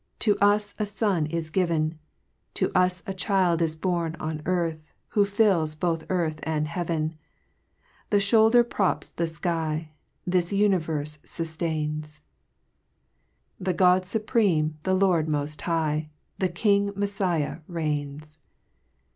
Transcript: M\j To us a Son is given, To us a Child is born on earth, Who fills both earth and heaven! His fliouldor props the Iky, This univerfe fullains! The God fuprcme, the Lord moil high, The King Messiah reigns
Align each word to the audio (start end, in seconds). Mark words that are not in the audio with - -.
M\j 0.03 0.33
To 0.33 0.39
us 0.43 0.73
a 0.79 0.85
Son 0.87 1.27
is 1.27 1.51
given, 1.51 1.99
To 2.55 2.71
us 2.75 3.03
a 3.05 3.13
Child 3.13 3.61
is 3.61 3.75
born 3.75 4.15
on 4.15 4.41
earth, 4.47 4.79
Who 5.09 5.25
fills 5.25 5.75
both 5.75 6.07
earth 6.09 6.39
and 6.41 6.67
heaven! 6.67 7.13
His 8.09 8.23
fliouldor 8.23 8.67
props 8.67 9.11
the 9.11 9.25
Iky, 9.25 9.89
This 10.25 10.51
univerfe 10.51 11.19
fullains! 11.19 12.21
The 13.59 13.73
God 13.73 14.01
fuprcme, 14.05 14.73
the 14.81 14.95
Lord 14.95 15.27
moil 15.29 15.45
high, 15.61 16.09
The 16.39 16.49
King 16.49 16.91
Messiah 16.95 17.59
reigns 17.67 18.39